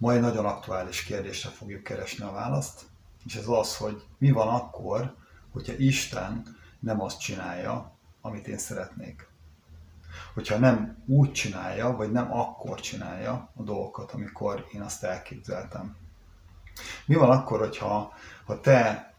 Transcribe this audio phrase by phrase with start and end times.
[0.00, 2.80] Ma egy nagyon aktuális kérdésre fogjuk keresni a választ,
[3.24, 5.14] és ez az, hogy mi van akkor,
[5.52, 9.28] hogyha Isten nem azt csinálja, amit én szeretnék.
[10.34, 15.96] Hogyha nem úgy csinálja, vagy nem akkor csinálja a dolgokat, amikor én azt elképzeltem.
[17.06, 18.12] Mi van akkor, hogyha
[18.44, 19.14] ha te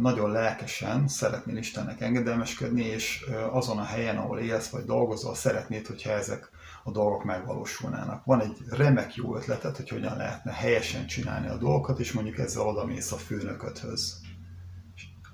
[0.00, 6.10] nagyon lelkesen szeretnél Istennek engedelmeskedni, és azon a helyen, ahol élsz vagy dolgozol, szeretnéd, hogyha
[6.10, 6.50] ezek
[6.84, 8.24] a dolgok megvalósulnának.
[8.24, 12.66] Van egy remek jó ötletet, hogy hogyan lehetne helyesen csinálni a dolgokat, és mondjuk ezzel
[12.66, 14.20] odamész a főnököthöz.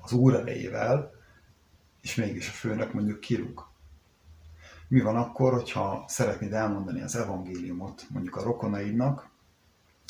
[0.03, 1.11] Az úr elejével,
[2.03, 3.69] és mégis a főnök mondjuk kirúg.
[4.89, 9.31] Mi van akkor, hogyha szeretnéd elmondani az evangéliumot mondjuk a rokonaidnak,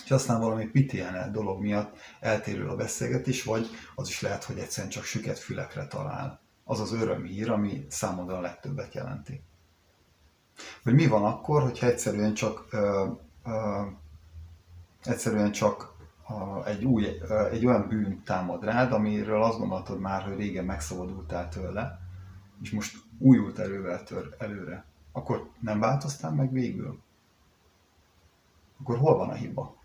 [0.04, 4.92] és aztán valami pitiánál dolog miatt eltérül a beszélgetés, vagy az is lehet, hogy egyszerűen
[4.92, 6.40] csak süket fülekre talál.
[6.64, 9.42] Az az örömhír, ami számodra a legtöbbet jelenti.
[10.82, 13.06] Vagy mi van akkor, hogyha egyszerűen csak ö,
[13.46, 13.82] ö,
[15.04, 15.90] egyszerűen csak
[16.64, 17.06] egy, új,
[17.50, 21.98] egy olyan bűn támad rád, amiről azt gondoltad már, hogy régen megszabadultál tőle,
[22.62, 26.98] és most újult erővel tör előre, akkor nem változtál meg végül?
[28.80, 29.79] Akkor hol van a hiba?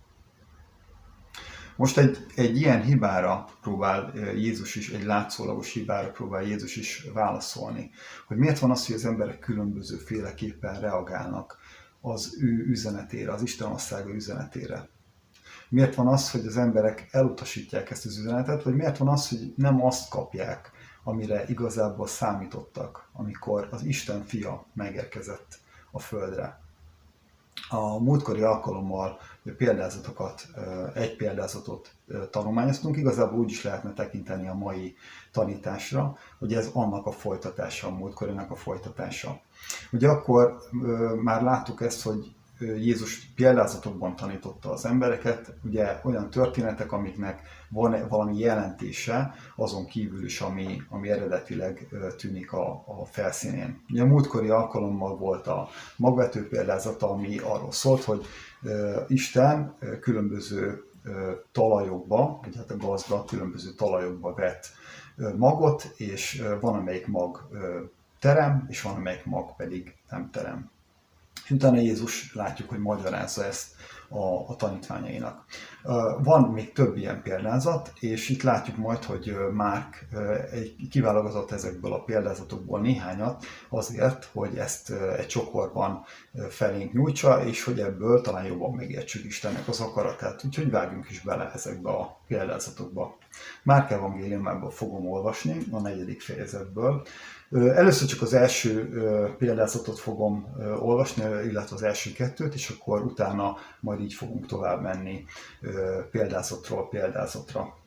[1.75, 7.91] Most egy, egy ilyen hibára próbál Jézus is, egy látszólagos hibára próbál Jézus is válaszolni.
[8.27, 11.57] Hogy miért van az, hogy az emberek különböző féleképpen reagálnak
[12.01, 14.89] az ő üzenetére, az Isten országa üzenetére.
[15.69, 19.53] Miért van az, hogy az emberek elutasítják ezt az üzenetet, vagy miért van az, hogy
[19.55, 20.71] nem azt kapják,
[21.03, 25.59] amire igazából számítottak, amikor az Isten fia megérkezett
[25.91, 26.59] a földre.
[27.69, 29.19] A múltkori alkalommal
[29.57, 30.47] példázatokat,
[30.93, 31.91] egy példázatot
[32.31, 34.95] tanulmányoztunk, igazából úgy is lehetne tekinteni a mai
[35.31, 39.39] tanításra, hogy ez annak a folytatása, a múltkorinak a folytatása.
[39.91, 40.59] Ugye akkor
[41.23, 48.37] már láttuk ezt, hogy Jézus példázatokban tanította az embereket, ugye olyan történetek, amiknek van valami
[48.37, 53.83] jelentése, azon kívül is, ami, ami eredetileg tűnik a, a felszínén.
[53.89, 58.25] Ugye a múltkori alkalommal volt a magvető példázata, ami arról szólt, hogy
[59.07, 60.83] Isten különböző
[61.51, 64.71] talajokba, vagy hát a gazda különböző talajokba vett
[65.37, 67.49] magot, és van amelyik mag
[68.19, 70.69] terem, és van amelyik mag pedig nem terem.
[71.43, 73.75] És utána Jézus látjuk, hogy magyarázza ezt
[74.07, 75.45] a, a tanítványainak.
[76.23, 80.07] Van még több ilyen példázat, és itt látjuk majd, hogy Márk
[80.89, 86.03] kiválogatott ezekből a példázatokból néhányat azért, hogy ezt egy csokorban
[86.49, 90.43] felénk nyújtsa, és hogy ebből talán jobban megértsük Istennek az akaratát.
[90.45, 93.17] Úgyhogy vágjunk is bele ezekbe a példázatokba.
[93.63, 97.05] Márk evangéliumából fogom olvasni, a negyedik fejezetből,
[97.51, 98.89] Először csak az első
[99.37, 105.25] példázatot fogom olvasni, illetve az első kettőt, és akkor utána majd így fogunk tovább menni
[106.11, 107.77] példázatról példázatra,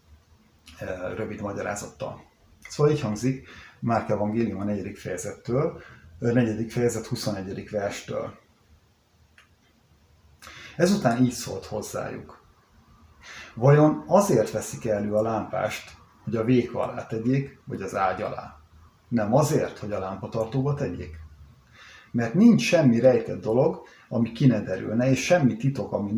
[1.17, 2.25] rövid magyarázattal.
[2.69, 3.49] Szóval így hangzik
[3.81, 5.83] Márk Evangélium a negyedik fejezettől,
[6.19, 7.71] negyedik fejezet 21.
[7.71, 8.39] verstől.
[10.77, 12.43] Ezután így szólt hozzájuk.
[13.55, 18.59] Vajon azért veszik elő a lámpást, hogy a véka alá tegyék, vagy az ágy alá?
[19.09, 21.17] Nem azért, hogy a lámpatartóba tegyék.
[22.11, 26.13] Mert nincs semmi rejtett dolog, ami ki ne derülne, és semmi titok, ami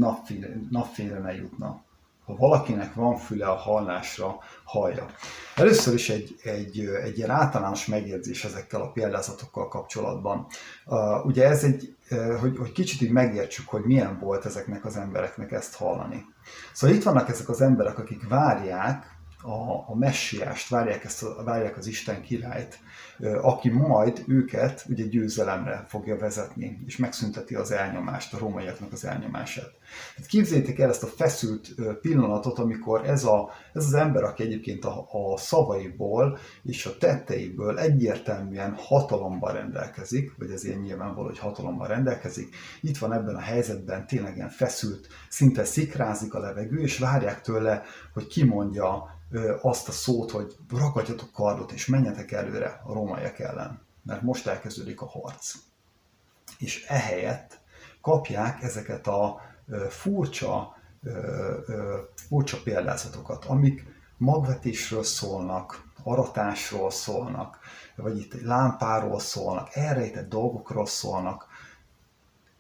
[0.70, 1.82] napfényre, ne jutna.
[2.24, 5.06] Ha valakinek van füle a hallásra, hallja.
[5.56, 10.46] Először is egy, egy, egy ilyen általános megjegyzés ezekkel a példázatokkal kapcsolatban.
[10.86, 14.96] Uh, ugye ez egy, uh, hogy, hogy kicsit így megértsük, hogy milyen volt ezeknek az
[14.96, 16.24] embereknek ezt hallani.
[16.72, 21.76] Szóval itt vannak ezek az emberek, akik várják, a, a messiást, várják, ezt a, várják
[21.76, 22.78] az Isten királyt,
[23.42, 29.70] aki majd őket ugye győzelemre fogja vezetni, és megszünteti az elnyomást, a rómaiaknak az elnyomását.
[30.16, 34.84] Hát képzeljétek el ezt a feszült pillanatot, amikor ez, a, ez az ember, aki egyébként
[34.84, 41.88] a, a szavaiból és a tetteiből egyértelműen hatalomban rendelkezik, vagy ez ilyen nyilvánvaló, hogy hatalomban
[41.88, 47.41] rendelkezik, itt van ebben a helyzetben tényleg ilyen feszült, szinte szikrázik a levegő, és várják
[47.41, 47.82] tőle,
[48.12, 49.18] hogy kimondja
[49.62, 55.00] azt a szót, hogy ragadjatok kardot és menjetek előre a rómaiak ellen, mert most elkezdődik
[55.00, 55.54] a harc.
[56.59, 57.60] És ehelyett
[58.00, 59.41] kapják ezeket a
[59.88, 60.77] furcsa,
[62.15, 63.84] furcsa példázatokat, amik
[64.16, 67.59] magvetésről szólnak, aratásról szólnak,
[67.97, 71.47] vagy itt lámpáról szólnak, elrejtett dolgokról szólnak,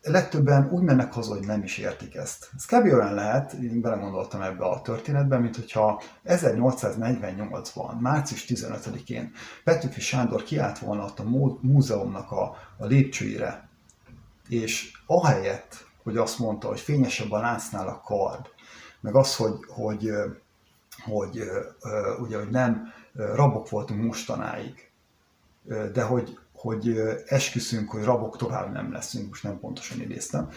[0.02, 2.50] legtöbben úgy mennek haza, hogy nem is értik ezt.
[2.56, 2.84] Ez kb.
[2.84, 9.32] olyan lehet, én belegondoltam ebbe a történetbe, mint hogyha 1848-ban, március 15-én
[9.64, 11.24] Petőfi Sándor kiállt volna ott a
[11.60, 13.68] múzeumnak a, a lépcsőire,
[14.48, 18.46] és ahelyett, hogy azt mondta, hogy fényesebb a láncnál a kard,
[19.00, 20.10] meg az, hogy, hogy,
[21.04, 21.42] hogy,
[22.20, 24.90] ugye, hogy nem rabok voltunk mostanáig,
[25.92, 30.48] de hogy, hogy esküszünk, hogy rabok tovább nem leszünk, most nem pontosan idéztem.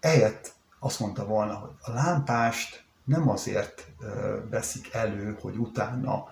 [0.00, 3.92] Ehelyett azt mondta volna, hogy a lámpást nem azért
[4.50, 6.24] veszik elő, hogy utána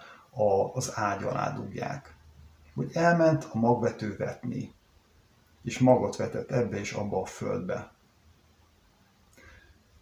[0.73, 2.15] az ágy alá dugják.
[2.75, 4.75] Hogy elment a magvető vetni,
[5.63, 7.93] és magot vetett ebbe és abba a földbe.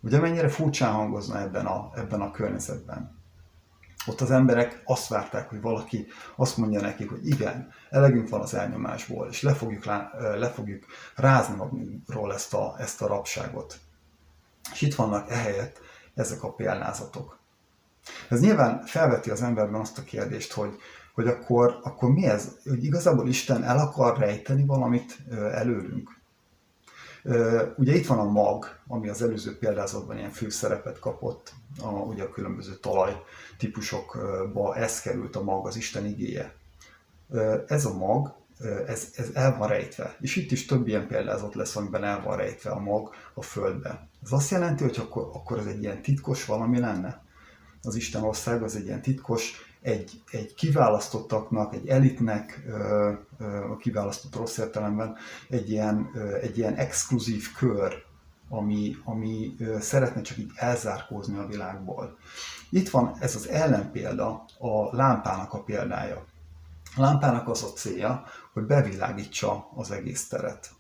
[0.01, 3.22] Ugye mennyire furcsán hangozna ebben a, ebben a környezetben.
[4.07, 6.07] Ott az emberek azt várták, hogy valaki
[6.37, 9.85] azt mondja nekik, hogy igen, elegünk van az elnyomásból, és le fogjuk,
[10.39, 10.85] le fogjuk
[11.17, 13.79] rázni magunkról ezt a, ezt a rabságot.
[14.73, 15.81] És itt vannak ehelyett
[16.15, 17.39] ezek a példázatok.
[18.29, 20.77] Ez nyilván felveti az emberben azt a kérdést, hogy,
[21.15, 22.49] hogy akkor, akkor mi ez?
[22.65, 26.21] Hogy igazából Isten el akar rejteni valamit előlünk?
[27.77, 32.31] Ugye itt van a mag, ami az előző példázatban ilyen főszerepet kapott, a, ugye a
[32.31, 33.23] különböző talaj
[33.59, 36.55] típusokba ez került a mag, az Isten igéje.
[37.67, 38.35] Ez a mag,
[38.87, 40.17] ez, ez el van rejtve.
[40.21, 44.09] És itt is több ilyen példázat lesz, amiben el van rejtve a mag a földbe.
[44.23, 47.25] Ez azt jelenti, hogy akkor, akkor ez egy ilyen titkos valami lenne?
[47.83, 52.65] Az Isten ország az egy ilyen titkos, egy, egy kiválasztottaknak, egy elitnek,
[53.71, 55.17] a kiválasztott rossz értelemben,
[55.49, 58.05] egy ilyen, egy ilyen exkluzív kör,
[58.49, 62.17] ami, ami szeretne csak így elzárkózni a világból.
[62.71, 66.25] Itt van ez az ellenpélda, a lámpának a példája.
[66.97, 70.71] A lámpának az a célja, hogy bevilágítsa az egész teret.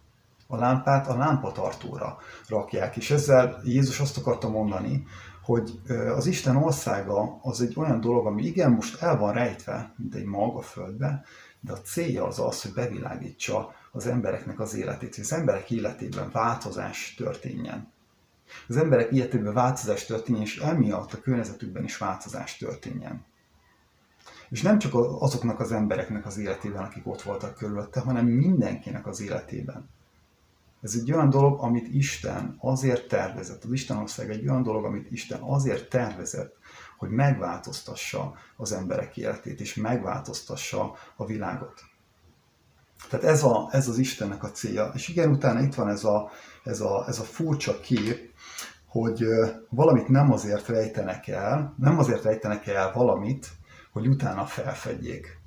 [0.46, 2.19] A lámpát a lámpatartóra
[2.49, 5.06] rakják, és ezzel Jézus azt akarta mondani,
[5.42, 5.80] hogy
[6.16, 10.24] az Isten országa az egy olyan dolog, ami igen, most el van rejtve, mint egy
[10.24, 11.24] mag földbe,
[11.60, 16.30] de a célja az az, hogy bevilágítsa az embereknek az életét, hogy az emberek életében
[16.32, 17.92] változás történjen.
[18.68, 23.24] Az emberek életében változás történjen, és emiatt a környezetükben is változás történjen.
[24.48, 29.20] És nem csak azoknak az embereknek az életében, akik ott voltak körülötte, hanem mindenkinek az
[29.20, 29.88] életében.
[30.82, 33.64] Ez egy olyan dolog, amit Isten azért tervezett.
[33.64, 36.56] Az Isten ország egy olyan dolog, amit Isten azért tervezett,
[36.99, 41.81] hogy megváltoztassa az emberek életét, és megváltoztassa a világot.
[43.08, 44.90] Tehát ez, a, ez az Istennek a célja.
[44.94, 46.31] És igen, utána itt van ez a,
[46.64, 48.31] ez a, ez a furcsa kép,
[48.87, 49.25] hogy
[49.69, 53.49] valamit nem azért rejtenek el, nem azért rejtenek el valamit,
[53.93, 55.40] hogy utána felfedjék.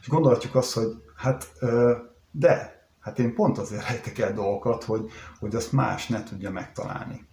[0.00, 1.52] És gondolhatjuk azt, hogy hát
[2.30, 5.10] de, Hát én pont azért rejtek el dolgokat, hogy,
[5.40, 7.26] hogy azt más ne tudja megtalálni.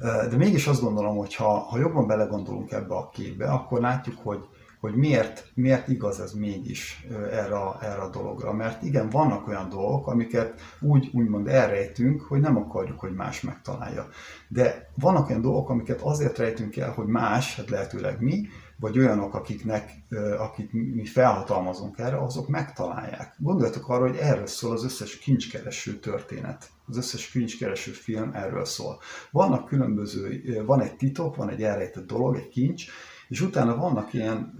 [0.00, 4.48] De mégis azt gondolom, hogy ha, ha jobban belegondolunk ebbe a képbe, akkor látjuk, hogy,
[4.80, 8.52] hogy miért, miért igaz ez mégis erre, erre a dologra.
[8.52, 14.08] Mert igen, vannak olyan dolgok, amiket úgy úgymond elrejtünk, hogy nem akarjuk, hogy más megtalálja.
[14.48, 18.46] De vannak olyan dolgok, amiket azért rejtünk el, hogy más, hát lehetőleg mi,
[18.82, 19.90] vagy olyanok, akiknek,
[20.38, 23.34] akik mi felhatalmazunk erre, azok megtalálják.
[23.38, 26.70] Gondoljatok arra, hogy erről szól az összes kincskereső történet.
[26.86, 29.00] Az összes kincskereső film erről szól.
[29.30, 32.84] Vannak különböző, van egy titok, van egy elrejtett dolog, egy kincs,
[33.28, 34.58] és utána vannak ilyen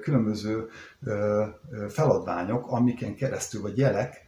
[0.00, 0.68] különböző
[1.88, 4.26] feladványok, amiken keresztül, vagy jelek,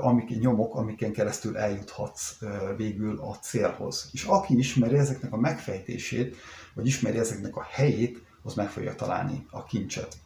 [0.00, 2.38] amik nyomok, amiken keresztül eljuthatsz
[2.76, 4.08] végül a célhoz.
[4.12, 6.36] És aki ismeri ezeknek a megfejtését,
[6.74, 10.16] vagy ismeri ezeknek a helyét, az meg fogja találni a kincset.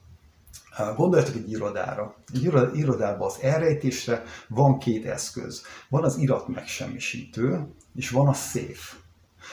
[0.97, 2.15] Gondoljatok egy irodára.
[2.35, 5.63] Egy irodában az elrejtésre van két eszköz.
[5.89, 8.95] Van az irat megsemmisítő, és van a széf.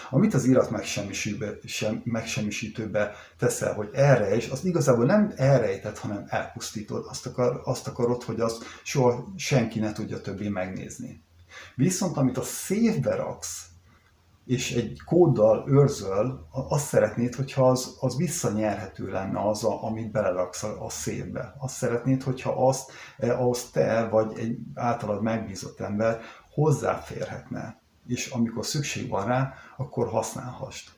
[0.10, 0.70] Amit az irat
[2.04, 7.06] megsemmisítőbe teszel, hogy elrejts, az igazából nem elrejtett, hanem elpusztítod.
[7.10, 11.24] Azt, akar, azt akarod, hogy az soha senki ne tudja többé megnézni.
[11.76, 13.69] Viszont amit a széfbe raksz,
[14.50, 20.64] és egy kóddal őrzöl, azt szeretnéd, hogyha az, az visszanyerhető lenne az, a, amit beleraksz
[20.64, 21.56] a, a szépbe.
[21.58, 26.22] Azt szeretnéd, hogyha azt, eh, ahhoz te vagy egy általad megbízott ember
[26.54, 30.92] hozzáférhetne, és amikor szükség van rá, akkor használhast.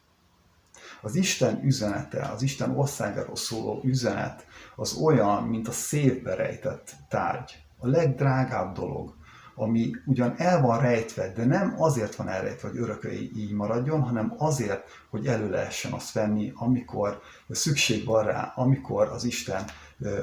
[1.01, 7.51] Az Isten üzenete, az Isten országáról szóló üzenet az olyan, mint a szépbe rejtett tárgy.
[7.77, 9.15] A legdrágább dolog,
[9.61, 14.33] ami ugyan el van rejtve, de nem azért van elrejtve, hogy örökre így maradjon, hanem
[14.37, 19.63] azért, hogy elő lehessen azt venni, amikor szükség van rá, amikor az Isten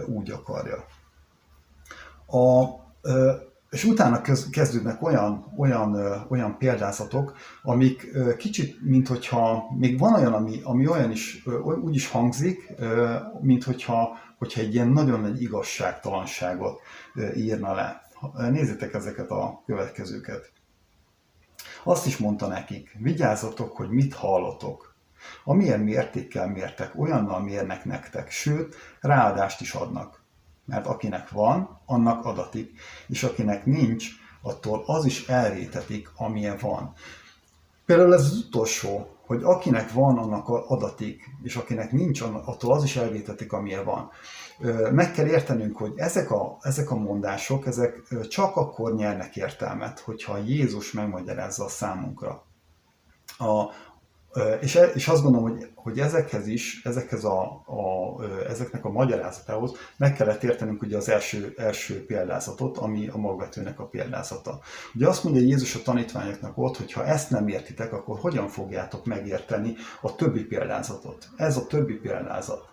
[0.06, 0.84] úgy akarja.
[2.26, 2.64] A,
[3.70, 5.96] és utána kezdődnek olyan, olyan,
[6.28, 11.44] olyan példázatok, amik kicsit, mint hogyha, még van olyan, ami, ami olyan is,
[11.82, 12.72] úgy is hangzik,
[13.40, 16.80] mint hogyha, hogyha egy ilyen nagyon nagy igazságtalanságot
[17.34, 18.07] írna le.
[18.32, 20.52] Nézzétek ezeket a következőket.
[21.82, 24.94] Azt is mondta nekik, vigyázzatok, hogy mit hallotok.
[25.44, 30.22] Amilyen mértékkel mértek, olyannal mérnek nektek, sőt, ráadást is adnak.
[30.64, 34.08] Mert akinek van, annak adatik, és akinek nincs,
[34.42, 36.92] attól az is elrétetik, amilyen van.
[37.86, 42.96] Például ez az utolsó, hogy akinek van, annak adatik, és akinek nincs, attól az is
[42.96, 44.10] elvétetik, amilyen van.
[44.92, 50.38] Meg kell értenünk, hogy ezek a, ezek a mondások, ezek csak akkor nyernek értelmet, hogyha
[50.38, 52.42] Jézus megmagyarázza a számunkra.
[53.38, 53.62] A,
[54.60, 59.72] és, e, és azt gondolom, hogy, hogy ezekhez is, ezekhez a, a, ezeknek a magyarázatához
[59.96, 64.60] meg kellett értenünk ugye az első, első példázatot, ami a magvetőnek a példázata.
[64.94, 69.04] Ugye azt mondja Jézus a tanítványoknak ott, hogy ha ezt nem értitek, akkor hogyan fogjátok
[69.04, 71.28] megérteni a többi példázatot.
[71.36, 72.68] Ez a többi példázat.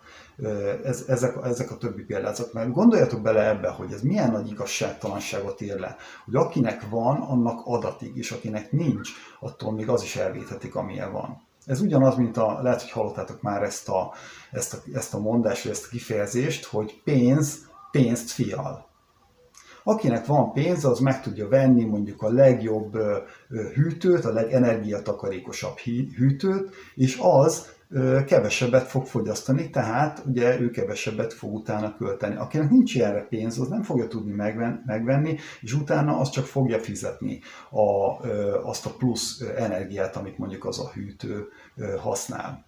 [0.83, 2.53] Ez, ezek, ezek a többi példázat.
[2.53, 5.95] Mert gondoljatok bele ebbe, hogy ez milyen nagy igazságtalanságot ér le,
[6.25, 9.09] hogy akinek van, annak adatig, és akinek nincs,
[9.39, 11.44] attól még az is elvéthetik, amilyen van.
[11.65, 14.13] Ez ugyanaz, mint a, lehet, hogy hallottátok már ezt a,
[14.51, 18.87] ezt a, ezt a mondást, vagy ezt a kifejezést, hogy pénz pénzt fial.
[19.83, 22.97] Akinek van pénz, az meg tudja venni mondjuk a legjobb
[23.73, 25.77] hűtőt, a legenergiatakarékosabb
[26.17, 27.67] hűtőt, és az
[28.25, 32.35] kevesebbet fog fogyasztani, tehát ugye ő kevesebbet fog utána költeni.
[32.35, 34.33] Akinek nincs ilyenre pénz, az nem fogja tudni
[34.85, 38.19] megvenni, és utána azt csak fogja fizetni a,
[38.63, 41.47] azt a plusz energiát, amit mondjuk az a hűtő
[41.99, 42.65] használ.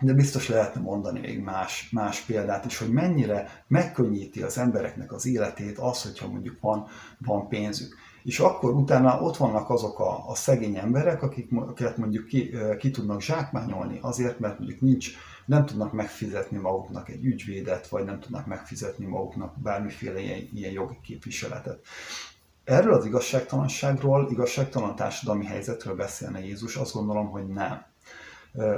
[0.00, 5.26] De biztos lehetne mondani még más, más példát is, hogy mennyire megkönnyíti az embereknek az
[5.26, 6.86] életét az, hogyha mondjuk van,
[7.18, 12.26] van pénzük és akkor utána ott vannak azok a, a szegény emberek, akik, akiket mondjuk
[12.26, 15.10] ki, ki tudnak zsákmányolni azért, mert mondjuk nincs,
[15.46, 20.98] nem tudnak megfizetni maguknak egy ügyvédet, vagy nem tudnak megfizetni maguknak bármiféle ilyen, ilyen jogi
[21.02, 21.80] képviseletet.
[22.64, 27.84] Erről az igazságtalanságról, igazságtalan társadalmi helyzetről beszélne Jézus, azt gondolom, hogy nem.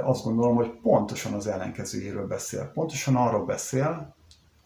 [0.03, 2.71] Azt gondolom, hogy pontosan az ellenkezőjéről beszél.
[2.73, 4.15] Pontosan arról beszél,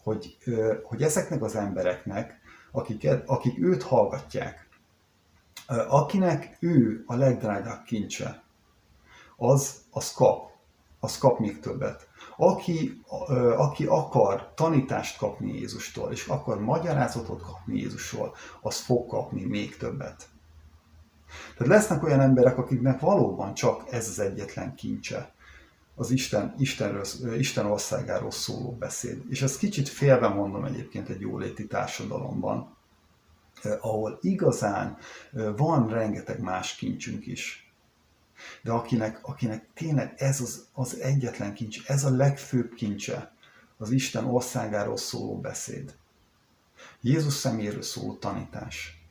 [0.02, 0.36] hogy,
[0.82, 2.40] hogy ezeknek az embereknek,
[2.72, 4.68] akik, akik őt hallgatják,
[5.88, 8.42] Akinek ő a legdrágább kincse,
[9.36, 10.50] az, az kap,
[11.00, 12.08] az kap még többet.
[12.36, 13.02] Aki,
[13.56, 20.28] aki akar tanítást kapni Jézustól, és akar magyarázatot kapni Jézusról, az fog kapni még többet.
[21.56, 25.32] Tehát lesznek olyan emberek, akiknek valóban csak ez az egyetlen kincse,
[25.94, 27.04] az Isten, Istenről,
[27.38, 29.22] Isten országáról szóló beszéd.
[29.28, 32.76] És ezt kicsit félve mondom egyébként egy jóléti társadalomban,
[33.80, 34.96] ahol igazán
[35.32, 37.72] eh, van rengeteg más kincsünk is.
[38.62, 43.32] De akinek, akinek tényleg ez az, az egyetlen kincs, ez a legfőbb kincse,
[43.78, 45.94] az Isten országáról szóló beszéd.
[47.00, 49.04] Jézus szeméről szóló tanítás.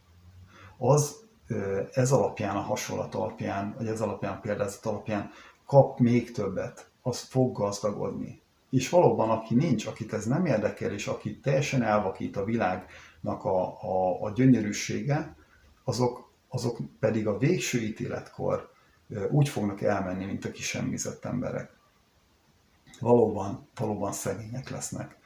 [0.77, 1.15] Az
[1.47, 5.31] eh, ez alapján, a hasonlat alapján, vagy ez alapján, a példázat alapján
[5.65, 8.41] kap még többet, az fog gazdagodni.
[8.69, 12.85] És valóban, aki nincs, akit ez nem érdekel, és aki teljesen elvakít a világ
[13.23, 15.35] a, a, a gyönyörűsége,
[15.83, 18.71] azok, azok pedig a végső ítéletkor
[19.29, 21.77] úgy fognak elmenni, mint a kisemmizett emberek.
[22.99, 25.17] Valóban, valóban szegények lesznek.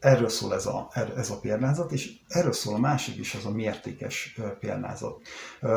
[0.00, 3.50] Erről szól ez a, ez a példázat, és erről szól a másik is, az a
[3.50, 5.20] mértékes példázat.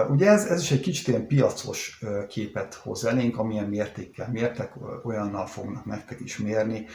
[0.09, 4.73] Ugye ez, ez is egy kicsit ilyen piacos képet hoz elénk, amilyen mértékkel mértek,
[5.03, 6.85] olyannal fognak nektek is mérni.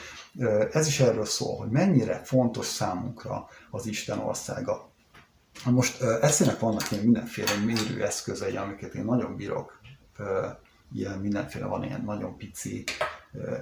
[0.72, 4.90] Ez is erről szól, hogy mennyire fontos számunkra az Isten országa.
[5.64, 9.80] Most eszének vannak ilyen mindenféle mérőeszközei, amiket én nagyon bírok.
[10.92, 12.84] Ilyen mindenféle van ilyen nagyon pici,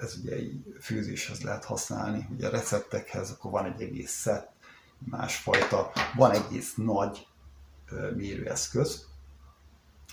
[0.00, 4.52] ez ugye egy főzéshez lehet használni, ugye a receptekhez, akkor van egy egész szett,
[4.99, 7.26] másfajta, van egész nagy
[8.14, 9.07] mérőeszköz.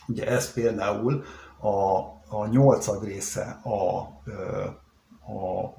[0.07, 1.23] Ugye ez például
[1.59, 3.99] a, a nyolcad része a,
[5.33, 5.73] a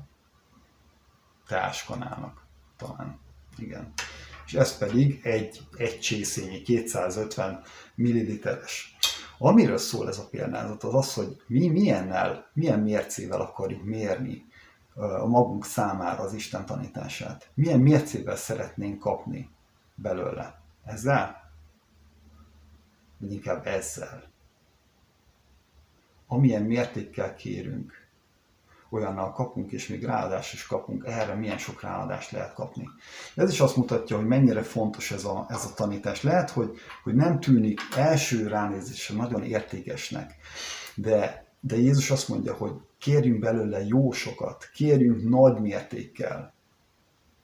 [1.47, 2.47] táskanának
[2.77, 3.21] talán.
[3.57, 3.93] Igen.
[4.47, 7.63] És ez pedig egy, egy csészényi 250
[7.95, 8.97] milliliteres
[9.45, 14.47] Amiről szól ez a példázat, az az, hogy mi milyennel, milyen mércével akarjuk mérni
[14.95, 17.51] a magunk számára az Isten tanítását.
[17.55, 19.51] Milyen mércével szeretnénk kapni
[19.95, 20.61] belőle.
[20.85, 21.51] Ezzel?
[23.19, 24.23] Vagy inkább ezzel.
[26.27, 28.02] Amilyen mértékkel kérünk,
[28.93, 32.89] olyannal kapunk, és még ráadást is kapunk, erre milyen sok ráadást lehet kapni.
[33.35, 36.23] Ez is azt mutatja, hogy mennyire fontos ez a, ez a tanítás.
[36.23, 40.35] Lehet, hogy, hogy nem tűnik első ránézésre nagyon értékesnek,
[40.95, 46.53] de, de Jézus azt mondja, hogy kérjünk belőle jó sokat, kérjünk nagy mértékkel,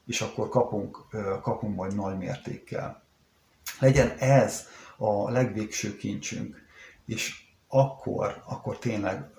[0.07, 1.07] és akkor kapunk,
[1.43, 3.02] kapunk majd nagy mértékkel.
[3.81, 6.67] Legyen ez a legvégső kincsünk.
[7.07, 9.31] és akkor, akkor tényleg,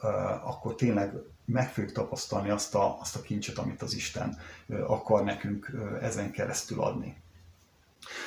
[0.44, 1.14] akkor tényleg
[1.52, 4.38] meg fogjuk tapasztalni azt a, azt a kincset, amit az Isten
[4.88, 7.18] akar nekünk ezen keresztül adni.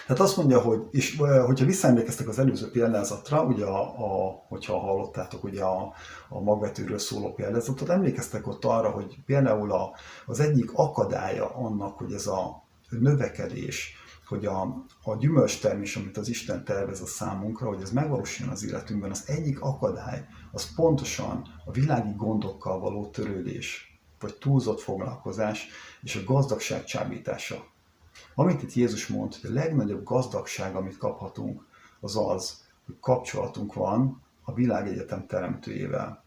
[0.06, 5.44] Tehát azt mondja, hogy, és hogyha visszaemlékeztek az előző példázatra, ugye a, a, hogyha hallottátok
[5.44, 5.92] ugye a,
[6.28, 9.92] a magvetőről szóló példázatot, emlékeztek ott arra, hogy például a,
[10.26, 13.94] az egyik akadálya annak, hogy ez a növekedés,
[14.26, 19.10] hogy a, a gyümölcstermés, amit az Isten tervez a számunkra, hogy ez megvalósuljon az életünkben,
[19.10, 25.66] az egyik akadály, az pontosan a világi gondokkal való törődés, vagy túlzott foglalkozás
[26.02, 27.64] és a gazdagság csábítása.
[28.34, 31.66] Amit itt Jézus mond, hogy a legnagyobb gazdagság, amit kaphatunk,
[32.00, 36.24] az az, hogy kapcsolatunk van a világegyetem teremtőjével.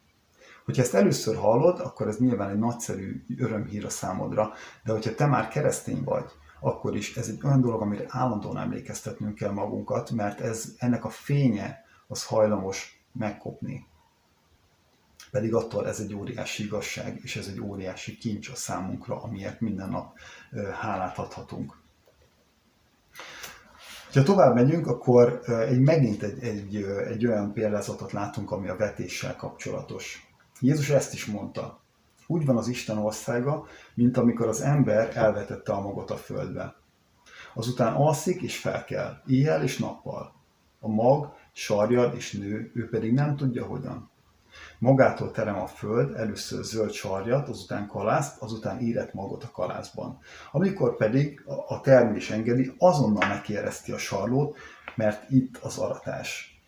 [0.65, 4.53] Hogyha ezt először hallod, akkor ez nyilván egy nagyszerű örömhír a számodra,
[4.83, 9.35] de hogyha te már keresztény vagy, akkor is ez egy olyan dolog, amire állandóan emlékeztetnünk
[9.35, 13.87] kell magunkat, mert ez, ennek a fénye az hajlamos megkopni.
[15.35, 19.89] Pedig attól ez egy óriási igazság, és ez egy óriási kincs a számunkra, amiért minden
[19.89, 20.17] nap
[20.81, 21.77] hálát adhatunk.
[24.13, 26.75] Ha tovább megyünk, akkor egy, megint egy, egy,
[27.07, 30.27] egy olyan példázatot látunk, ami a vetéssel kapcsolatos.
[30.59, 31.79] Jézus ezt is mondta.
[32.27, 36.75] Úgy van az Isten országa, mint amikor az ember elvetette a magot a földbe.
[37.53, 40.33] Azután alszik és felkel, éjjel és nappal.
[40.79, 44.13] A mag sarjad és nő, ő pedig nem tudja hogyan.
[44.79, 50.19] Magától terem a föld először zöld sarjat, azután kalászt, azután érett magot a kalászban.
[50.51, 54.57] Amikor pedig a termés engedi, azonnal megkérezti a sarlót,
[54.95, 56.59] mert itt az aratás.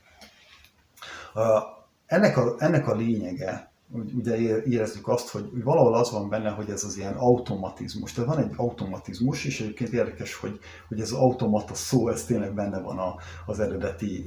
[2.06, 3.72] Ennek a, ennek a lényege,
[4.16, 8.14] ugye érezzük azt, hogy valahol az van benne, hogy ez az ilyen automatizmus.
[8.14, 12.54] Tehát van egy automatizmus, és egyébként érdekes, hogy, hogy ez az automata szó, ez tényleg
[12.54, 13.16] benne van a,
[13.46, 14.26] az eredeti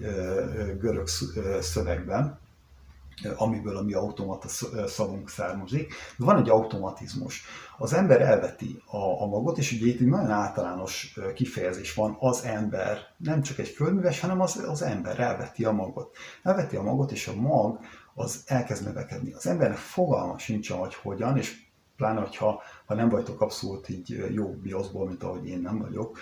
[0.78, 1.06] görög
[1.60, 2.38] szövegben
[3.36, 4.48] amiből a mi automata
[4.86, 5.92] szavunk származik.
[6.16, 7.42] De van egy automatizmus.
[7.78, 12.44] Az ember elveti a, a magot, és ugye itt egy nagyon általános kifejezés van, az
[12.44, 16.16] ember, nem csak egy földműves, hanem az, az ember elveti a magot.
[16.42, 17.78] Elveti a magot, és a mag
[18.14, 19.32] az elkezd növekedni.
[19.32, 24.46] Az embernek fogalma sincs, hogy hogyan, és pláne, hogyha ha nem vagytok abszolút így jó
[24.46, 26.18] bioszból, mint ahogy én nem vagyok,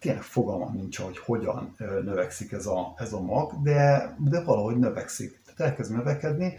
[0.00, 5.40] tényleg fogalmam nincs, hogy hogyan növekszik ez a, ez a mag, de, de valahogy növekszik.
[5.60, 6.56] Elkezd növekedni,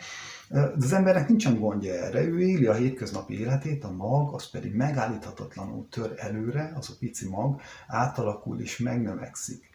[0.50, 4.76] de az embernek nincsen gondja erre, ő éli a hétköznapi életét, a mag, az pedig
[4.76, 9.70] megállíthatatlanul tör előre, az a pici mag átalakul és megnövekszik.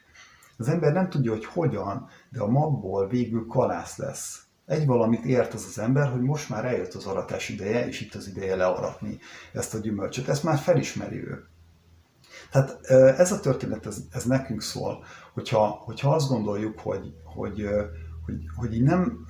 [0.58, 5.54] Az ember nem tudja, hogy hogyan, de a magból végül kalász lesz egy valamit ért
[5.54, 9.18] az az ember, hogy most már eljött az aratás ideje, és itt az ideje learatni
[9.52, 10.28] ezt a gyümölcsöt.
[10.28, 11.44] Ezt már felismeri ő.
[12.50, 12.84] Tehát
[13.18, 17.68] ez a történet, ez, ez nekünk szól, hogyha, hogyha azt gondoljuk, hogy, hogy,
[18.24, 19.26] hogy, hogy így nem,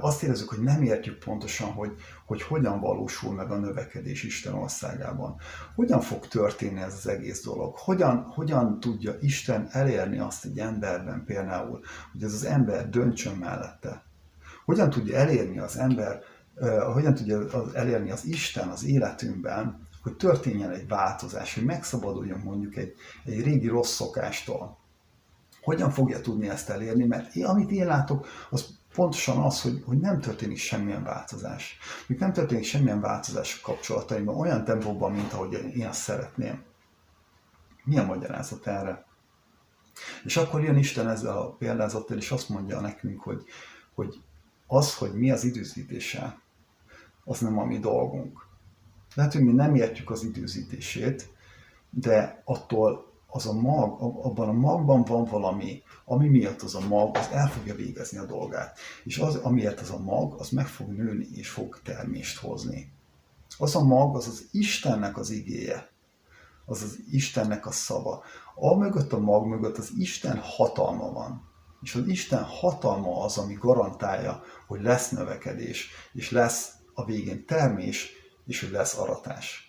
[0.00, 1.92] azt érezzük, hogy nem értjük pontosan, hogy,
[2.26, 5.36] hogy hogyan valósul meg a növekedés Isten országában.
[5.74, 7.76] Hogyan fog történni ez az egész dolog?
[7.76, 11.80] Hogyan, hogyan tudja Isten elérni azt egy emberben például,
[12.12, 14.02] hogy ez az ember döntsön mellette?
[14.64, 16.20] hogyan tudja elérni az ember,
[16.92, 22.94] hogyan tudja elérni az Isten az életünkben, hogy történjen egy változás, hogy megszabaduljon mondjuk egy,
[23.24, 24.78] egy régi rossz szokástól.
[25.64, 27.04] Hogyan fogja tudni ezt elérni?
[27.04, 31.78] Mert amit én látok, az pontosan az, hogy, hogy nem történik semmilyen változás.
[32.06, 36.62] Még nem történik semmilyen változás a kapcsolataimban olyan tempóban, mint ahogy én azt szeretném.
[37.84, 39.04] Mi a magyarázat erre?
[40.24, 43.44] És akkor jön Isten ezzel a példázattal, és azt mondja nekünk, hogy,
[43.94, 44.22] hogy
[44.66, 46.38] az, hogy mi az időzítése,
[47.24, 48.46] az nem a mi dolgunk.
[49.14, 51.28] Lehet, hogy mi nem értjük az időzítését,
[51.90, 57.16] de attól az a mag, abban a magban van valami, ami miatt az a mag,
[57.16, 58.78] az el fogja végezni a dolgát.
[59.04, 62.92] És az, amiért az a mag, az meg fog nőni és fog termést hozni.
[63.58, 65.90] Az a mag, az az Istennek az igéje.
[66.66, 68.22] Az az Istennek a szava.
[68.54, 71.48] A mögött a mag mögött az Isten hatalma van.
[71.82, 78.12] És az Isten hatalma az, ami garantálja, hogy lesz növekedés, és lesz a végén termés,
[78.46, 79.63] és hogy lesz aratás.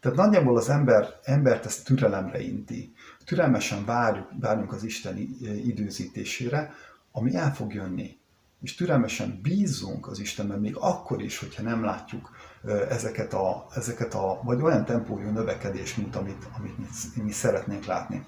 [0.00, 2.92] Tehát nagyjából az ember, embert ezt türelemre inti.
[3.24, 5.16] Türelmesen várjuk, várjunk az Isten
[5.64, 6.74] időzítésére,
[7.12, 8.18] ami el fog jönni.
[8.62, 12.30] És türelmesen bízzunk az Istenben, még akkor is, hogyha nem látjuk
[12.88, 16.74] ezeket a, ezeket a vagy olyan tempójú növekedés, mint amit, amit
[17.22, 18.26] mi, szeretnénk látni.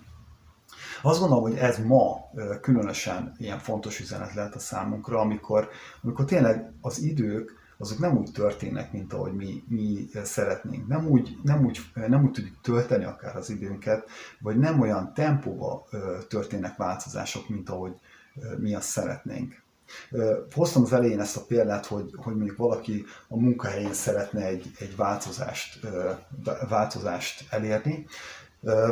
[1.02, 2.30] Azt gondolom, hogy ez ma
[2.61, 5.68] különösen ilyen fontos üzenet lehet a számunkra, amikor,
[6.02, 10.87] amikor tényleg az idők azok nem úgy történnek, mint ahogy mi, mi szeretnénk.
[10.87, 14.09] Nem úgy, nem, úgy, nem úgy tudjuk tölteni akár az időnket,
[14.40, 15.88] vagy nem olyan tempóba
[16.29, 17.92] történnek változások, mint ahogy
[18.59, 19.62] mi azt szeretnénk.
[20.55, 24.97] Hoztam az elején ezt a példát, hogy, hogy mondjuk valaki a munkahelyén szeretne egy, egy
[24.97, 25.87] változást,
[26.68, 28.07] változást elérni.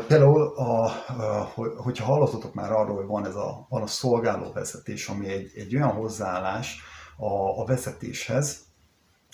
[0.07, 5.29] Például, a, a, hogyha hallottatok már arról, hogy van ez a, van a szolgálóvezetés, ami
[5.29, 6.83] egy, egy olyan hozzáállás
[7.17, 8.69] a, a vezetéshez,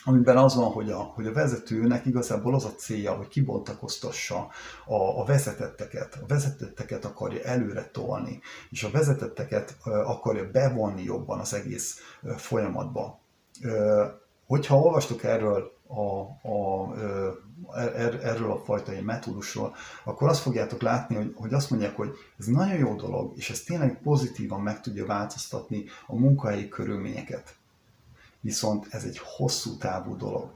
[0.09, 4.49] amiben az van, hogy a, hogy a vezetőnek igazából az a célja, hogy kibontakoztassa
[4.87, 6.19] a, a vezetetteket.
[6.23, 8.41] A vezetetteket akarja előre tolni,
[8.71, 12.01] és a vezetetteket akarja bevonni jobban az egész
[12.37, 13.21] folyamatba.
[14.47, 16.95] Hogyha olvastok erről a, a,
[17.75, 22.47] er, erről a fajta metódusról, akkor azt fogjátok látni, hogy, hogy azt mondják, hogy ez
[22.47, 27.57] nagyon jó dolog, és ez tényleg pozitívan meg tudja változtatni a munkahelyi körülményeket
[28.47, 30.51] viszont ez egy hosszú távú dolog.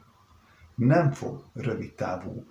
[0.75, 2.45] Nem fog rövid távú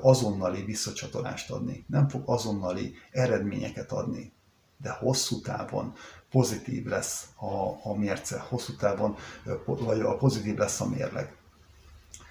[0.00, 4.32] azonnali visszacsatolást adni, nem fog azonnali eredményeket adni,
[4.76, 5.94] de hosszú távon
[6.30, 9.16] pozitív lesz a, a mérce, hosszú távon
[9.66, 11.36] vagy a pozitív lesz a mérleg.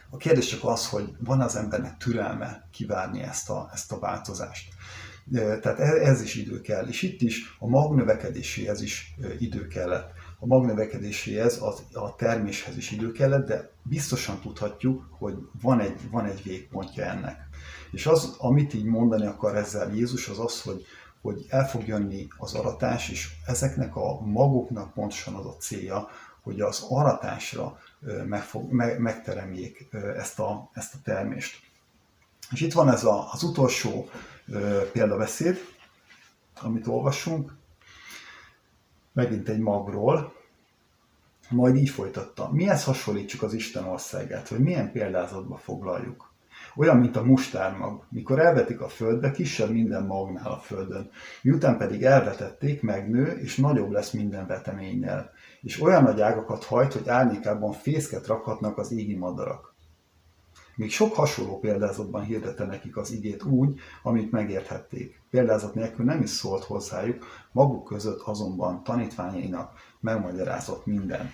[0.10, 4.74] A kérdés csak az, hogy van az embernek türelme kivárni ezt a, ezt a változást.
[5.32, 10.12] Tehát e, ez is idő kell, és itt is a magnövekedéséhez is idő kellett
[10.44, 16.26] a magnövekedéséhez, az, a terméshez is idő kellett, de biztosan tudhatjuk, hogy van egy, van
[16.26, 17.38] egy végpontja ennek.
[17.92, 20.86] És az, amit így mondani akar ezzel Jézus, az az, hogy,
[21.22, 26.08] hogy el fog jönni az aratás, és ezeknek a maguknak pontosan az a célja,
[26.42, 27.78] hogy az aratásra
[28.26, 31.60] megfog, meg, megteremjék ezt a, ezt a termést.
[32.52, 34.10] És itt van ez a, az utolsó
[34.92, 35.58] példabeszéd,
[36.62, 37.62] amit olvasunk,
[39.14, 40.34] megint egy magról,
[41.50, 42.50] majd így folytatta.
[42.52, 46.32] Mihez hasonlítsuk az Isten országát, vagy milyen példázatba foglaljuk?
[46.76, 51.10] Olyan, mint a mustármag, mikor elvetik a földbe, kisebb minden magnál a földön.
[51.42, 55.32] Miután pedig elvetették, megnő, és nagyobb lesz minden veteménynél.
[55.62, 59.73] És olyan nagy ágakat hajt, hogy árnyékában fészket rakhatnak az égi madarak.
[60.76, 65.22] Még sok hasonló példázatban hirdette nekik az igét úgy, amit megérthették.
[65.30, 71.32] Példázat nélkül nem is szólt hozzájuk, maguk között azonban tanítványainak megmagyarázott mindent.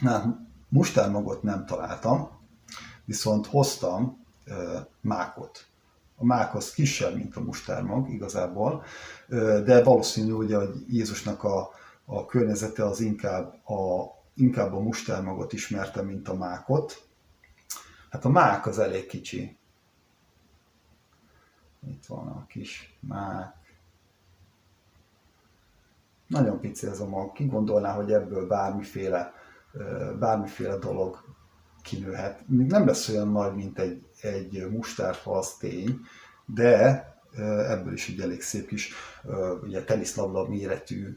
[0.00, 2.28] Na, mustármagot nem találtam,
[3.04, 5.66] viszont hoztam ö, mákot.
[6.16, 8.84] A mák az kisebb, mint a mustármag igazából,
[9.28, 11.68] ö, de valószínű, ugye, hogy Jézusnak a,
[12.04, 17.04] a környezete az inkább a, inkább a mustármagot ismerte, mint a mákot,
[18.14, 19.56] Hát a mák az elég kicsi.
[21.86, 23.56] Itt van a kis mák.
[26.26, 27.32] Nagyon pici ez a mag.
[27.32, 29.32] Ki gondolná, hogy ebből bármiféle,
[30.18, 31.24] bármiféle dolog
[31.82, 32.48] kinőhet.
[32.48, 36.00] Még nem lesz olyan nagy, mint egy, egy mustárfa, az tény,
[36.44, 37.04] de
[37.68, 38.92] ebből is egy elég szép kis,
[39.62, 41.16] ugye teniszlabda méretű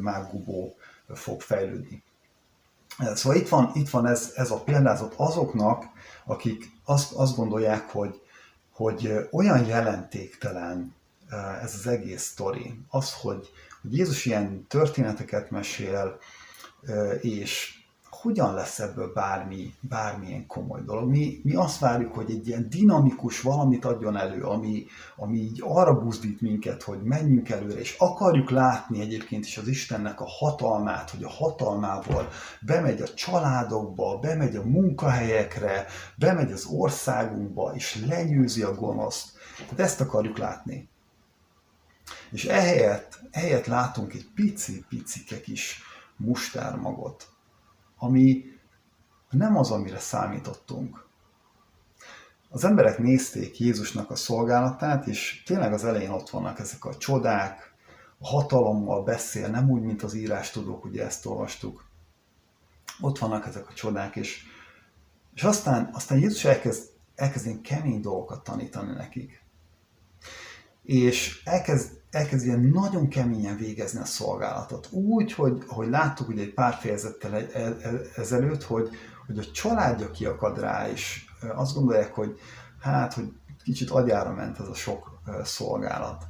[0.00, 0.76] mággubó
[1.08, 2.02] fog fejlődni.
[3.14, 5.84] Szóval itt van, itt van ez, ez a példázat azoknak,
[6.24, 8.20] akik azt, azt gondolják, hogy,
[8.72, 10.94] hogy olyan jelentéktelen
[11.62, 12.80] ez az egész sztori.
[12.88, 13.50] Az, hogy,
[13.82, 16.18] hogy Jézus ilyen történeteket mesél,
[17.20, 17.75] és
[18.22, 21.08] hogyan lesz ebből bármi, bármilyen komoly dolog.
[21.08, 26.00] Mi, mi azt várjuk, hogy egy ilyen dinamikus valamit adjon elő, ami, ami így arra
[26.00, 31.22] buzdít minket, hogy menjünk előre, és akarjuk látni egyébként is az Istennek a hatalmát, hogy
[31.22, 32.28] a hatalmából
[32.60, 39.32] bemegy a családokba, bemegy a munkahelyekre, bemegy az országunkba, és lenyűzi a gonoszt.
[39.56, 40.88] Tehát ezt akarjuk látni.
[42.30, 45.82] És ehelyett, ehelyett látunk egy pici-picike kis
[46.16, 47.35] mustármagot,
[47.96, 48.44] ami
[49.30, 51.04] nem az, amire számítottunk.
[52.48, 57.74] Az emberek nézték Jézusnak a szolgálatát, és tényleg az elején ott vannak ezek a csodák,
[58.18, 61.84] a hatalommal beszél, nem úgy, mint az írás tudók, ugye ezt olvastuk.
[63.00, 64.42] Ott vannak ezek a csodák, és,
[65.34, 69.42] és aztán, aztán Jézus elkezd, elkezd kemény dolgokat tanítani nekik.
[70.82, 74.88] És elkezd elkezd ilyen nagyon keményen végezni a szolgálatot.
[74.90, 78.88] Úgy, hogy, ahogy láttuk ugye egy pár fejezettel e, e, e, ezelőtt, hogy,
[79.26, 81.24] hogy a családja kiakad rá, és
[81.54, 82.38] azt gondolják, hogy
[82.80, 83.32] hát, hogy
[83.64, 86.26] kicsit agyára ment ez a sok szolgálat.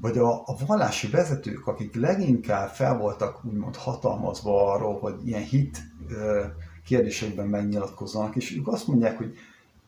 [0.00, 5.82] Vagy a, a vallási vezetők, akik leginkább fel voltak úgymond hatalmazva arról, hogy ilyen hit
[6.84, 9.36] kérdésekben megnyilatkozzanak, és ők azt mondják, hogy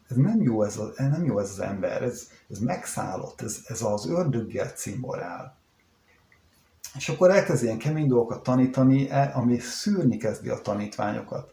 [0.08, 3.82] ez nem jó ez, a, nem jó ez az ember, ez, ez megszállott, ez, ez
[3.82, 5.56] az ördöggel cimborál.
[6.94, 11.52] És akkor elkezd ilyen kemény dolgokat tanítani, e, ami szűrni kezdi a tanítványokat.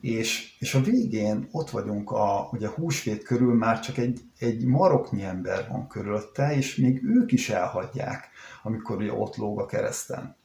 [0.00, 4.64] És, és a végén ott vagyunk, a, ugye a húsvét körül már csak egy, egy
[4.64, 8.28] maroknyi ember van körülötte, és még ők is elhagyják,
[8.62, 10.36] amikor ugye ott lóg a kereszten.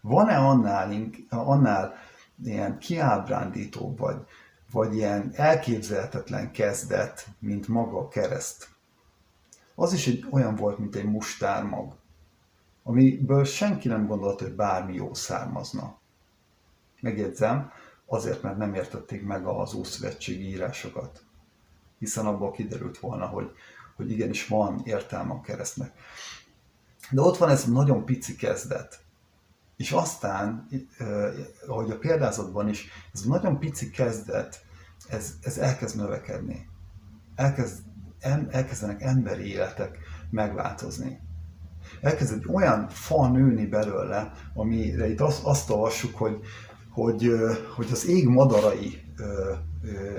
[0.00, 1.94] Van-e annál, annál
[2.44, 4.16] ilyen kiábrándító, vagy,
[4.74, 8.68] vagy ilyen elképzelhetetlen kezdet, mint maga a kereszt?
[9.74, 11.96] Az is egy olyan volt, mint egy mustármag,
[12.82, 15.98] amiből senki nem gondolta, hogy bármi jó származna.
[17.00, 17.70] Megjegyzem,
[18.06, 21.22] azért, mert nem értették meg az Ószövetségi írásokat.
[21.98, 23.50] Hiszen abból kiderült volna, hogy,
[23.96, 25.92] hogy igenis van értelme a keresztnek.
[27.10, 29.03] De ott van ez nagyon pici kezdet.
[29.76, 30.68] És aztán,
[31.66, 34.64] ahogy a példázatban is, ez a nagyon pici kezdet,
[35.08, 36.68] ez, ez elkezd növekedni.
[37.34, 37.78] Elkezd,
[38.50, 39.98] elkezdenek emberi életek
[40.30, 41.20] megváltozni.
[42.00, 46.40] Elkezd egy olyan fa nőni belőle, amire itt azt, azt olvassuk, hogy,
[46.94, 47.30] hogy,
[47.76, 49.02] hogy az ég madarai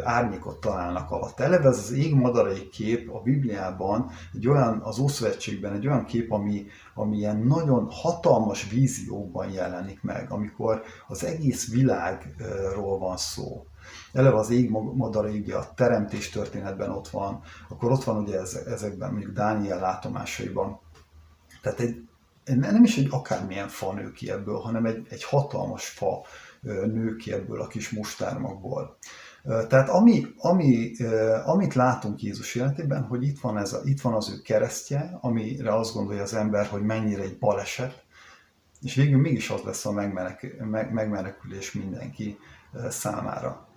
[0.03, 1.39] árnyékot találnak alatt.
[1.39, 6.31] Eleve ez az ég madarai kép a Bibliában egy olyan, az Ószövetségben egy olyan kép,
[6.31, 13.65] ami, ami ilyen nagyon hatalmas vízióban jelenik meg, amikor az egész világról van szó.
[14.13, 19.11] Eleve az ég madarai ugye a teremtés történetben ott van, akkor ott van ugye ezekben,
[19.11, 20.79] mondjuk Dániel látomásaiban.
[21.61, 22.03] Tehát egy,
[22.45, 26.21] nem is egy akármilyen fa nő ki ebből, hanem egy, egy hatalmas fa
[26.65, 28.97] nő ki ebből a kis mustármagból.
[29.67, 30.91] Tehát ami, ami,
[31.45, 35.75] amit látunk Jézus életében, hogy itt van, ez a, itt van az ő keresztje, amire
[35.75, 38.03] azt gondolja az ember, hogy mennyire egy baleset,
[38.81, 42.37] és végül mégis az lesz a megmenek, meg, megmenekülés mindenki
[42.89, 43.67] számára.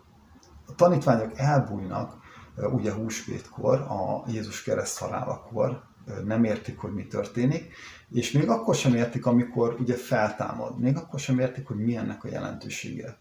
[0.66, 2.16] A tanítványok elbújnak
[2.56, 5.82] ugye húsvétkor, a Jézus kereszt halálakor,
[6.24, 7.74] nem értik, hogy mi történik,
[8.12, 12.24] és még akkor sem értik, amikor ugye feltámad, még akkor sem értik, hogy mi ennek
[12.24, 13.18] a jelentősége.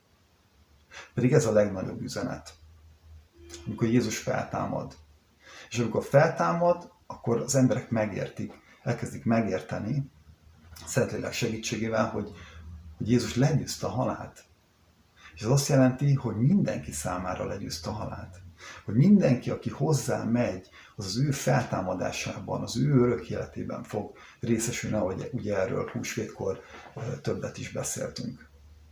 [1.14, 2.54] Pedig ez a legnagyobb üzenet.
[3.66, 4.96] Amikor Jézus feltámad.
[5.70, 10.10] És amikor feltámad, akkor az emberek megértik, elkezdik megérteni,
[10.86, 12.32] Szentlélek segítségével, hogy,
[12.98, 14.44] hogy Jézus legyőzte a halált.
[15.36, 18.42] És ez azt jelenti, hogy mindenki számára legyőzte a halált.
[18.86, 20.70] Hogy mindenki, aki hozzá megy,
[21.00, 26.62] az az ő feltámadásában, az ő örök életében fog részesülni, ahogy ugye erről húsvétkor
[27.22, 28.50] többet is beszéltünk.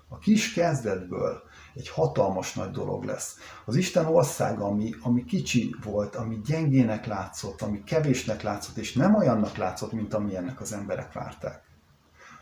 [0.08, 1.41] A kis kezdetből
[1.74, 3.36] egy hatalmas nagy dolog lesz.
[3.65, 9.15] Az Isten országa, ami, ami kicsi volt, ami gyengének látszott, ami kevésnek látszott, és nem
[9.15, 11.63] olyannak látszott, mint amilyennek az emberek várták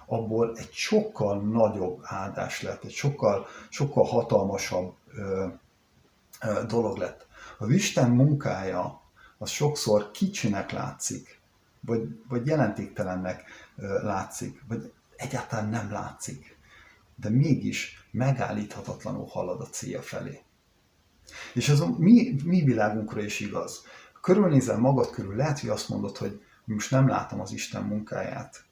[0.06, 5.48] abból egy sokkal nagyobb áldás lett, egy sokkal, sokkal hatalmasabb ö,
[6.42, 7.28] ö, dolog lett.
[7.58, 9.03] Az Isten munkája
[9.44, 11.40] az sokszor kicsinek látszik,
[11.80, 13.44] vagy, vagy jelentéktelennek
[14.02, 16.58] látszik, vagy egyáltalán nem látszik,
[17.16, 20.42] de mégis megállíthatatlanul halad a célja felé.
[21.54, 23.86] És ez a mi, mi világunkra is igaz.
[24.22, 28.64] Körülnézel magad körül, lehet, hogy azt mondod, hogy most nem látom az Isten munkáját.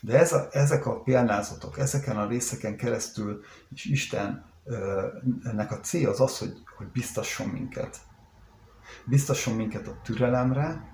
[0.00, 4.44] De ez a, ezek a példázatok, ezeken a részeken keresztül és Isten
[5.44, 8.00] ennek a cél az az, hogy, hogy biztasson minket
[9.04, 10.88] biztasson minket a türelemre,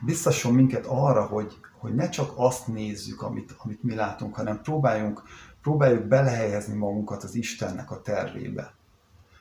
[0.00, 5.22] biztasson minket arra, hogy, hogy ne csak azt nézzük, amit, amit mi látunk, hanem próbáljunk,
[5.62, 8.74] próbáljuk belehelyezni magunkat az Istennek a tervébe.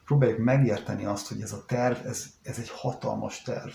[0.05, 3.71] Próbáljuk megérteni azt, hogy ez a terv, ez, ez egy hatalmas terv.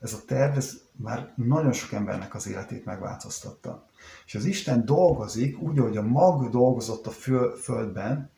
[0.00, 3.86] Ez a terv, ez már nagyon sok embernek az életét megváltoztatta.
[4.26, 7.10] És az Isten dolgozik úgy, hogy a mag dolgozott a
[7.60, 8.30] földben,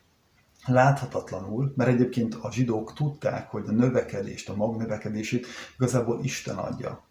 [0.65, 7.03] láthatatlanul, mert egyébként a zsidók tudták, hogy a növekedést, a mag növekedését igazából Isten adja.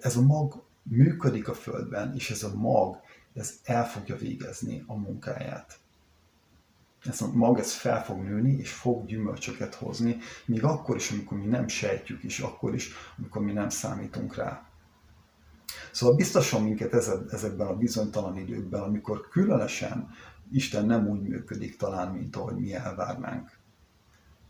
[0.00, 3.00] Ez a mag működik a Földben, és ez a mag,
[3.34, 5.78] ez el fogja végezni a munkáját.
[7.04, 11.38] Ez a mag, ez fel fog nőni, és fog gyümölcsöket hozni, még akkor is, amikor
[11.38, 14.68] mi nem sejtjük, és akkor is, amikor mi nem számítunk rá.
[15.92, 16.94] Szóval biztosan minket
[17.32, 20.08] ezekben a bizonytalan időkben, amikor különösen
[20.52, 23.58] Isten nem úgy működik talán, mint ahogy mi elvárnánk.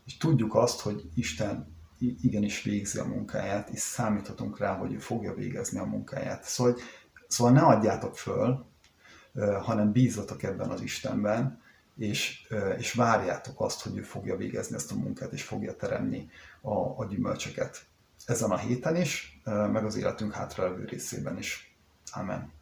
[0.07, 5.35] És tudjuk azt, hogy Isten igenis végzi a munkáját, és számíthatunk rá, hogy ő fogja
[5.35, 6.45] végezni a munkáját.
[6.45, 6.77] Szóval,
[7.29, 8.67] szóval ne adjátok föl,
[9.63, 11.63] hanem bízatok ebben az Istenben,
[11.97, 12.47] és,
[12.79, 16.31] és várjátok azt, hogy ő fogja végezni ezt a munkát, és fogja teremni
[16.61, 17.85] a, a gyümölcsöket.
[18.27, 21.77] Ezen a héten is, meg az életünk hátralévő részében is.
[22.13, 22.53] Amen.